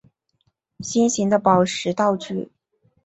[0.79, 2.49] 心形的宝石道具。